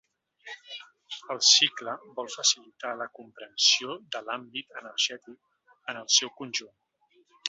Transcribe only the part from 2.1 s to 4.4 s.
vol facilitar la comprensió de